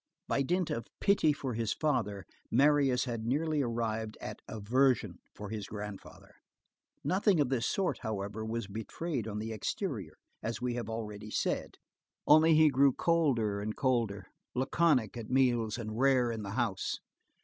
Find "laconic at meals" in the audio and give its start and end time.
14.55-15.77